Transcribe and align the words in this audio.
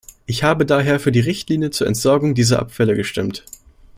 Ich 0.25 0.41
habe 0.43 0.65
daher 0.65 0.99
für 0.99 1.11
die 1.11 1.19
Richtlinie 1.19 1.69
zur 1.69 1.85
Entsorgung 1.85 2.33
dieser 2.33 2.57
Abfälle 2.57 2.95
gestimmt. 2.95 3.45